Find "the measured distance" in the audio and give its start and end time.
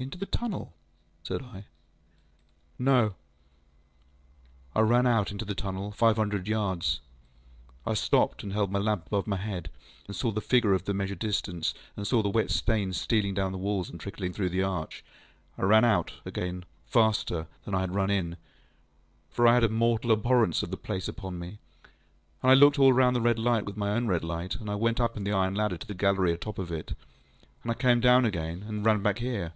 10.84-11.74